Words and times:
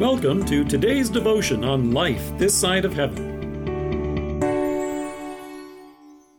Welcome 0.00 0.46
to 0.46 0.64
today's 0.64 1.10
devotion 1.10 1.62
on 1.62 1.90
life 1.90 2.32
this 2.38 2.58
side 2.58 2.86
of 2.86 2.94
heaven. 2.94 4.40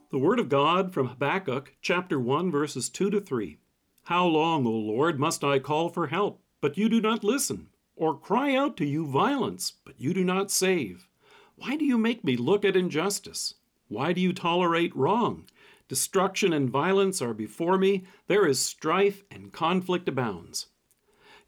The 0.10 0.18
Word 0.18 0.40
of 0.40 0.50
God 0.50 0.92
from 0.92 1.06
Habakkuk, 1.06 1.76
chapter 1.80 2.20
1, 2.20 2.50
verses 2.50 2.90
2 2.90 3.12
to 3.12 3.22
3. 3.22 3.60
How 4.06 4.26
long, 4.26 4.66
O 4.66 4.72
Lord, 4.72 5.20
must 5.20 5.44
I 5.44 5.60
call 5.60 5.90
for 5.90 6.08
help, 6.08 6.42
but 6.60 6.76
you 6.76 6.90
do 6.90 7.00
not 7.00 7.24
listen? 7.24 7.68
Or 7.96 8.18
cry 8.18 8.56
out 8.56 8.78
to 8.78 8.86
you 8.86 9.06
violence, 9.06 9.74
but 9.86 10.02
you 10.02 10.16
do 10.16 10.24
not 10.24 10.50
save? 10.50 11.08
Why 11.56 11.76
do 11.76 11.86
you 11.86 12.00
make 12.00 12.24
me 12.24 12.36
look 12.36 12.66
at 12.66 12.76
injustice? 12.76 13.54
Why 13.90 14.12
do 14.12 14.22
you 14.22 14.34
tolerate 14.34 14.96
wrong? 14.96 15.46
Destruction 15.88 16.52
and 16.52 16.68
violence 16.68 17.22
are 17.22 17.36
before 17.36 17.78
me. 17.78 18.06
There 18.26 18.48
is 18.48 18.60
strife 18.60 19.24
and 19.30 19.54
conflict 19.54 20.10
abounds. 20.10 20.66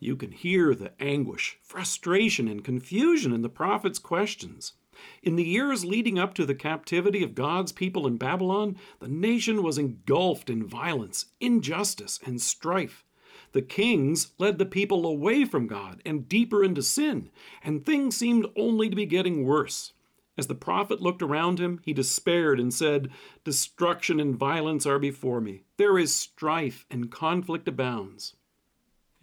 You 0.04 0.18
can 0.18 0.34
hear 0.34 0.76
the 0.76 0.92
anguish, 1.02 1.58
frustration, 1.64 2.50
and 2.50 2.62
confusion 2.62 3.32
in 3.32 3.42
the 3.42 3.48
prophet's 3.48 4.00
questions. 4.00 4.74
In 5.22 5.38
the 5.38 5.46
years 5.46 5.86
leading 5.86 6.20
up 6.20 6.34
to 6.34 6.46
the 6.46 6.54
captivity 6.54 7.24
of 7.24 7.36
God's 7.36 7.72
people 7.72 8.06
in 8.06 8.18
Babylon, 8.18 8.76
the 9.00 9.08
nation 9.08 9.64
was 9.64 9.78
engulfed 9.78 10.50
in 10.50 10.68
violence, 10.68 11.28
injustice, 11.40 12.20
and 12.26 12.42
strife. 12.42 13.06
The 13.54 13.62
kings 13.62 14.34
led 14.38 14.58
the 14.58 14.66
people 14.66 15.06
away 15.06 15.46
from 15.46 15.68
God 15.68 16.02
and 16.06 16.28
deeper 16.28 16.66
into 16.66 16.84
sin, 16.84 17.30
and 17.64 17.86
things 17.86 18.18
seemed 18.18 18.48
only 18.58 18.90
to 18.90 18.96
be 18.98 19.06
getting 19.06 19.46
worse. 19.46 19.94
As 20.38 20.48
the 20.48 20.54
prophet 20.54 21.00
looked 21.00 21.22
around 21.22 21.60
him, 21.60 21.80
he 21.86 21.94
despaired 21.94 22.60
and 22.60 22.74
said, 22.74 23.10
Destruction 23.46 24.20
and 24.20 24.36
violence 24.36 24.86
are 24.86 25.00
before 25.00 25.40
me. 25.40 25.64
There 25.78 25.98
is 25.98 26.14
strife 26.14 26.86
and 26.92 27.10
conflict 27.10 27.70
abounds. 27.70 28.36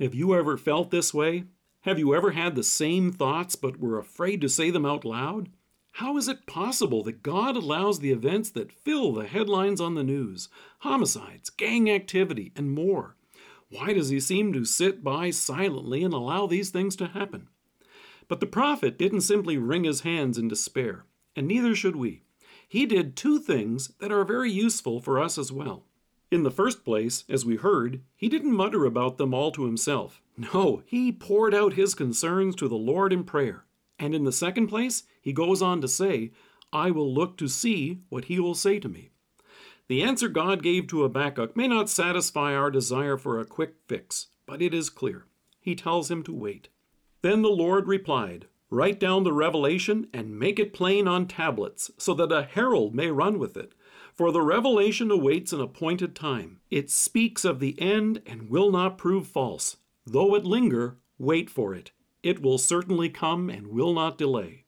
Have 0.01 0.15
you 0.15 0.35
ever 0.35 0.57
felt 0.57 0.91
this 0.91 1.13
way? 1.13 1.45
Have 1.83 1.99
you 1.99 2.15
ever 2.15 2.31
had 2.31 2.55
the 2.55 2.63
same 2.63 3.13
thoughts 3.13 3.55
but 3.55 3.79
were 3.79 3.99
afraid 3.99 4.41
to 4.41 4.49
say 4.49 4.71
them 4.71 4.87
out 4.87 5.05
loud? 5.05 5.51
How 5.93 6.17
is 6.17 6.27
it 6.27 6.47
possible 6.47 7.03
that 7.03 7.23
God 7.23 7.55
allows 7.55 7.99
the 7.99 8.11
events 8.11 8.49
that 8.53 8.73
fill 8.73 9.13
the 9.13 9.27
headlines 9.27 9.79
on 9.79 9.97
the 9.97 10.03
news 10.03 10.49
homicides, 10.79 11.51
gang 11.51 11.91
activity, 11.91 12.51
and 12.57 12.73
more? 12.73 13.17
Why 13.69 13.93
does 13.93 14.09
He 14.09 14.21
seem 14.21 14.55
to 14.55 14.65
sit 14.65 15.05
by 15.05 15.29
silently 15.29 16.03
and 16.03 16.15
allow 16.15 16.47
these 16.47 16.71
things 16.71 16.97
to 16.97 17.09
happen? 17.09 17.49
But 18.27 18.41
the 18.41 18.47
prophet 18.47 18.97
didn't 18.97 19.21
simply 19.21 19.59
wring 19.59 19.85
his 19.85 20.01
hands 20.01 20.39
in 20.39 20.49
despair, 20.49 21.05
and 21.37 21.47
neither 21.47 21.75
should 21.75 21.97
we. 21.97 22.23
He 22.67 22.87
did 22.87 23.17
two 23.17 23.39
things 23.39 23.89
that 23.99 24.13
are 24.13 24.25
very 24.25 24.51
useful 24.51 25.01
for 25.01 25.21
us 25.21 25.37
as 25.37 25.53
well. 25.53 25.85
In 26.31 26.45
the 26.45 26.51
first 26.51 26.85
place, 26.85 27.25
as 27.29 27.45
we 27.45 27.57
heard, 27.57 28.03
he 28.15 28.29
didn't 28.29 28.55
mutter 28.55 28.85
about 28.85 29.19
them 29.19 29.35
all 29.35 29.51
to 29.53 29.65
himself. 29.65 30.23
No, 30.37 30.83
he 30.87 31.11
poured 31.11 31.55
out 31.55 31.75
his 31.75 31.95
concerns 31.95 32.55
to 32.57 32.69
the 32.69 32.77
Lord 32.77 33.13
in 33.13 33.25
prayer. 33.25 33.65
And 33.99 34.15
in 34.15 34.25
the 34.25 34.33
second 34.33 34.69
place, 34.69 35.03
he 35.21 35.33
goes 35.33 35.61
on 35.61 35.81
to 35.81 35.89
say, 35.89 36.31
I 36.73 36.93
will 36.93 37.13
look 37.13 37.37
to 37.39 37.49
see 37.49 38.03
what 38.09 38.27
he 38.27 38.39
will 38.39 38.55
say 38.55 38.79
to 38.79 38.89
me. 38.89 39.11
The 39.89 40.03
answer 40.03 40.29
God 40.29 40.63
gave 40.63 40.87
to 40.89 41.03
Habakkuk 41.03 41.57
may 41.57 41.67
not 41.67 41.91
satisfy 41.91 42.55
our 42.55 42.71
desire 42.71 43.17
for 43.17 43.41
a 43.41 43.45
quick 43.45 43.75
fix, 43.89 44.29
but 44.47 44.63
it 44.63 44.73
is 44.73 44.89
clear. 44.89 45.27
He 45.61 45.75
tells 45.75 46.13
him 46.13 46.23
to 46.23 46.33
wait. 46.33 46.69
Then 47.23 47.43
the 47.43 47.49
Lord 47.49 47.89
replied, 47.89 48.47
Write 48.71 49.01
down 49.01 49.25
the 49.25 49.33
revelation 49.33 50.07
and 50.15 50.39
make 50.39 50.61
it 50.61 50.73
plain 50.73 51.09
on 51.09 51.27
tablets, 51.27 51.91
so 51.99 52.15
that 52.15 52.31
a 52.31 52.45
herald 52.45 52.95
may 52.95 53.11
run 53.11 53.41
with 53.41 53.57
it. 53.57 53.75
For 54.15 54.33
the 54.33 54.43
revelation 54.43 55.11
awaits 55.11 55.53
an 55.53 55.61
appointed 55.61 56.15
time. 56.15 56.61
It 56.71 56.91
speaks 56.91 57.45
of 57.45 57.61
the 57.61 57.81
end 57.81 58.23
and 58.27 58.51
will 58.51 58.71
not 58.71 58.99
prove 58.99 59.27
false. 59.27 59.77
Though 60.07 60.35
it 60.35 60.45
linger, 60.45 60.99
wait 61.19 61.49
for 61.49 61.75
it. 61.75 61.93
It 62.23 62.43
will 62.43 62.59
certainly 62.59 63.09
come 63.09 63.49
and 63.49 63.69
will 63.69 63.93
not 63.95 64.19
delay. 64.19 64.65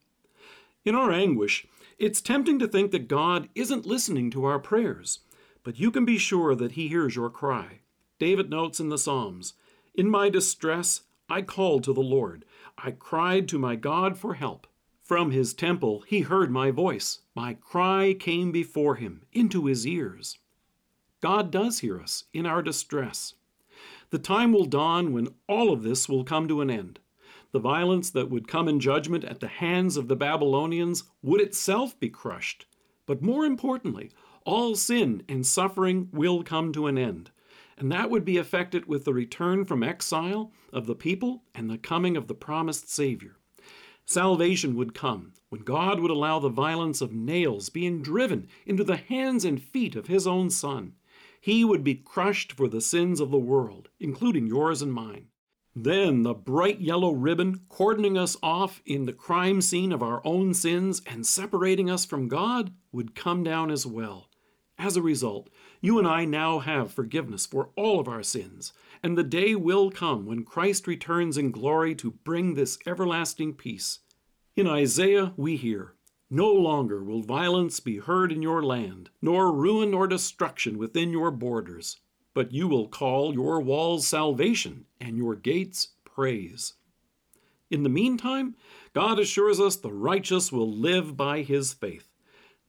In 0.85 0.95
our 0.95 1.13
anguish, 1.13 1.67
it's 1.99 2.21
tempting 2.21 2.59
to 2.59 2.67
think 2.67 2.91
that 2.91 3.09
God 3.09 3.49
isn't 3.55 3.87
listening 3.87 4.31
to 4.31 4.45
our 4.45 4.59
prayers, 4.59 5.21
but 5.63 5.79
you 5.79 5.91
can 5.91 6.05
be 6.05 6.19
sure 6.19 6.55
that 6.55 6.73
He 6.73 6.89
hears 6.89 7.15
your 7.15 7.31
cry. 7.31 7.81
David 8.19 8.51
notes 8.51 8.81
in 8.81 8.89
the 8.89 8.99
Psalms 8.99 9.55
In 9.95 10.09
my 10.09 10.29
distress, 10.29 11.03
I 11.29 11.43
called 11.43 11.85
to 11.85 11.93
the 11.93 12.01
Lord. 12.01 12.45
I 12.79 12.93
cried 12.93 13.49
to 13.49 13.59
my 13.59 13.77
God 13.77 14.19
for 14.19 14.35
help. 14.35 14.67
From 15.03 15.33
his 15.33 15.53
temple 15.53 16.05
he 16.07 16.21
heard 16.21 16.51
my 16.51 16.71
voice. 16.71 17.21
My 17.35 17.55
cry 17.55 18.15
came 18.19 18.53
before 18.53 18.95
him, 18.95 19.25
into 19.33 19.67
his 19.67 19.87
ears. 19.87 20.39
God 21.21 21.51
does 21.51 21.81
hear 21.81 22.01
us 22.01 22.25
in 22.33 22.47
our 22.47 22.63
distress. 22.63 23.35
The 24.11 24.19
time 24.19 24.53
will 24.53 24.67
dawn 24.67 25.13
when 25.13 25.29
all 25.49 25.73
of 25.73 25.83
this 25.83 26.09
will 26.09 26.25
come 26.25 26.47
to 26.49 26.61
an 26.61 26.71
end. 26.71 27.01
The 27.53 27.59
violence 27.59 28.11
that 28.11 28.31
would 28.31 28.49
come 28.49 28.69
in 28.69 28.81
judgment 28.81 29.25
at 29.25 29.41
the 29.41 29.49
hands 29.49 29.97
of 29.97 30.09
the 30.09 30.17
Babylonians 30.17 31.05
would 31.23 31.41
itself 31.41 31.99
be 31.99 32.09
crushed. 32.09 32.67
But 33.05 33.23
more 33.23 33.45
importantly, 33.45 34.11
all 34.45 34.75
sin 34.75 35.23
and 35.29 35.47
suffering 35.47 36.09
will 36.13 36.43
come 36.43 36.73
to 36.73 36.87
an 36.87 36.97
end. 36.97 37.31
And 37.77 37.91
that 37.91 38.11
would 38.11 38.25
be 38.25 38.37
effected 38.37 38.87
with 38.87 39.05
the 39.05 39.15
return 39.15 39.65
from 39.65 39.83
exile 39.83 40.53
of 40.73 40.87
the 40.87 40.95
people 40.95 41.43
and 41.55 41.69
the 41.69 41.79
coming 41.79 42.17
of 42.17 42.29
the 42.29 42.35
promised 42.35 42.89
Savior. 42.91 43.37
Salvation 44.05 44.75
would 44.77 44.95
come 44.95 45.33
when 45.49 45.63
God 45.63 46.01
would 46.01 46.11
allow 46.11 46.39
the 46.39 46.49
violence 46.49 47.01
of 47.01 47.13
nails 47.13 47.69
being 47.69 48.03
driven 48.03 48.49
into 48.67 48.85
the 48.85 48.97
hands 48.97 49.45
and 49.45 49.63
feet 49.63 49.95
of 49.95 50.07
His 50.07 50.27
own 50.27 50.51
Son. 50.51 50.95
He 51.41 51.65
would 51.65 51.85
be 51.85 51.95
crushed 51.95 52.53
for 52.53 52.69
the 52.69 52.81
sins 52.81 53.21
of 53.21 53.31
the 53.31 53.39
world, 53.39 53.89
including 53.99 54.47
yours 54.47 54.83
and 54.83 54.93
mine. 54.93 55.27
Then 55.75 56.23
the 56.23 56.35
bright 56.35 56.81
yellow 56.81 57.13
ribbon 57.13 57.63
cordoning 57.69 58.19
us 58.19 58.37
off 58.43 58.83
in 58.85 59.07
the 59.07 59.13
crime 59.13 59.63
scene 59.63 59.93
of 59.93 60.03
our 60.03 60.21
own 60.25 60.53
sins 60.53 61.01
and 61.07 61.27
separating 61.27 61.89
us 61.89 62.05
from 62.05 62.29
God 62.29 62.73
would 62.93 63.15
come 63.15 63.43
down 63.43 63.71
as 63.71 63.87
well. 63.87 64.29
As 64.79 64.97
a 64.97 65.03
result, 65.03 65.49
you 65.81 65.99
and 65.99 66.09
I 66.09 66.25
now 66.25 66.59
have 66.59 66.93
forgiveness 66.93 67.47
for 67.47 67.71
all 67.77 68.01
of 68.01 68.09
our 68.09 68.23
sins, 68.23 68.73
and 69.03 69.17
the 69.17 69.25
day 69.25 69.55
will 69.55 69.91
come 69.91 70.27
when 70.27 70.45
Christ 70.45 70.87
returns 70.87 71.37
in 71.37 71.51
glory 71.51 71.95
to 71.97 72.11
bring 72.11 72.55
this 72.55 72.79
everlasting 72.87 73.55
peace. 73.55 74.01
In 74.57 74.67
Isaiah, 74.67 75.35
we 75.37 75.57
hear, 75.57 75.95
No 76.31 76.53
longer 76.53 77.03
will 77.03 77.23
violence 77.23 77.81
be 77.81 77.99
heard 77.99 78.33
in 78.33 78.43
your 78.43 78.63
land, 78.63 79.11
nor 79.21 79.53
ruin 79.53 79.95
or 79.95 80.07
destruction 80.07 80.79
within 80.79 81.11
your 81.11 81.31
borders, 81.31 82.01
but 82.35 82.53
you 82.53 82.69
will 82.69 82.89
call 82.89 83.35
your 83.35 83.61
walls 83.61 84.07
salvation 84.07 84.87
and 85.01 85.17
your 85.17 85.35
gates 85.35 85.89
praise. 86.05 86.75
In 87.71 87.83
the 87.83 87.89
meantime, 87.89 88.55
God 88.93 89.19
assures 89.19 89.59
us 89.59 89.77
the 89.77 89.93
righteous 89.93 90.53
will 90.53 90.71
live 90.71 91.17
by 91.17 91.43
his 91.43 91.73
faith. 91.73 92.12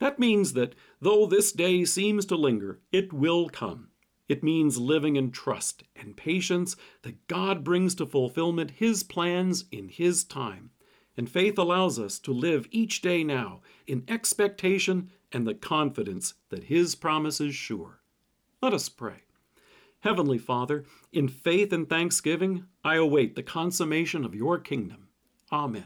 That 0.03 0.19
means 0.19 0.52
that 0.52 0.75
though 1.00 1.25
this 1.25 1.53
day 1.53 1.86
seems 1.86 2.25
to 2.25 2.36
linger, 2.36 2.81
it 2.91 3.14
will 3.14 3.47
come. 3.47 3.88
It 4.28 4.44
means 4.44 4.78
living 4.78 5.16
in 5.16 5.31
trust 5.31 5.84
and 5.96 6.18
patience 6.18 6.75
that 7.03 7.25
God 7.28 7.64
brings 7.64 7.96
to 7.96 8.06
fulfillment 8.06 8.72
His 8.72 9.02
plans 9.02 9.63
in 9.72 9.88
His 9.88 10.25
time. 10.25 10.72
And 11.16 11.30
faith 11.30 11.58
allows 11.58 12.00
us 12.00 12.19
to 12.19 12.34
live 12.34 12.68
each 12.69 13.02
day 13.02 13.24
now 13.24 13.62
in 13.88 14.03
expectation 14.09 15.09
and 15.31 15.47
the 15.47 15.53
confidence 15.53 16.34
that 16.50 16.66
His 16.66 16.96
promise 16.96 17.40
is 17.40 17.56
sure. 17.56 18.02
Let 18.62 18.74
us 18.74 18.90
pray. 18.90 19.24
Heavenly 20.02 20.38
Father, 20.38 20.84
in 21.13 21.30
faith 21.30 21.72
and 21.72 21.88
thanksgiving, 21.88 22.66
I 22.84 22.96
await 22.96 23.38
the 23.38 23.42
consummation 23.42 24.25
of 24.25 24.36
your 24.36 24.59
kingdom. 24.59 25.08
Amen. 25.50 25.86